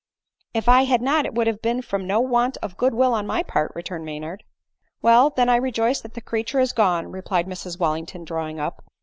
If 0.55 0.67
I 0.67 0.83
bad 0.87 1.03
not, 1.03 1.27
it 1.27 1.35
would 1.35 1.45
have 1.45 1.61
been 1.61 1.83
from 1.83 2.07
no 2.07 2.19
want 2.21 2.57
of 2.63 2.75
good 2.75 2.95
will 2.95 3.13
on 3.13 3.27
my 3.27 3.43
part," 3.43 3.71
returned 3.75 4.03
Maynard." 4.03 4.43
Well, 5.03 5.29
then 5.29 5.47
I 5.47 5.57
rejoice 5.57 6.01
that 6.01 6.15
the 6.15 6.21
creature 6.21 6.59
is 6.59 6.73
gone," 6.73 7.11
re 7.11 7.21
plied 7.21 7.45
Mrs 7.45 7.77
Wellington, 7.79 8.25
drawing 8.25 8.59
up. 8.59 8.83